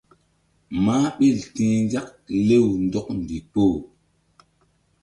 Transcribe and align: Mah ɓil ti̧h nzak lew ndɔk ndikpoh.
Mah 0.83 1.03
ɓil 1.17 1.37
ti̧h 1.53 1.75
nzak 1.85 2.07
lew 2.47 2.67
ndɔk 2.85 3.07
ndikpoh. 3.21 3.75